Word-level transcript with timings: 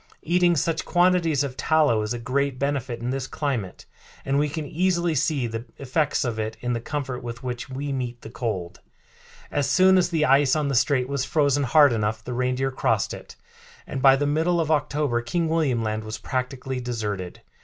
Eating 0.23 0.55
such 0.55 0.83
quantities 0.83 1.43
of 1.43 1.55
tallow 1.55 2.01
is 2.01 2.11
a 2.11 2.17
great 2.17 2.57
benefit 2.57 3.01
in 3.01 3.11
this 3.11 3.27
climate, 3.27 3.85
and 4.25 4.39
we 4.39 4.49
can 4.49 4.65
easily 4.65 5.13
see 5.13 5.45
the 5.45 5.63
effects 5.77 6.25
of 6.25 6.39
it 6.39 6.57
in 6.59 6.73
the 6.73 6.81
comfort 6.81 7.21
with 7.21 7.43
which 7.43 7.69
we 7.69 7.93
meet 7.93 8.19
the 8.23 8.29
cold." 8.31 8.79
As 9.51 9.69
soon 9.69 9.99
as 9.99 10.09
the 10.09 10.25
ice 10.25 10.55
on 10.55 10.69
the 10.69 10.73
strait 10.73 11.07
was 11.07 11.23
frozen 11.23 11.61
hard 11.65 11.93
enough 11.93 12.23
the 12.23 12.33
reindeer 12.33 12.71
crossed 12.71 13.13
it, 13.13 13.35
and 13.85 14.01
by 14.01 14.15
the 14.15 14.25
middle 14.25 14.59
of 14.59 14.71
October 14.71 15.21
King 15.21 15.47
William 15.47 15.83
Land 15.83 16.03
was 16.03 16.17
practically 16.17 16.79
deserted. 16.79 17.41